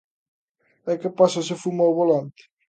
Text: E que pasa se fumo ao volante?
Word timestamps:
E 0.91 0.93
que 1.01 1.15
pasa 1.19 1.41
se 1.47 1.55
fumo 1.61 1.81
ao 1.83 1.97
volante? 1.99 2.43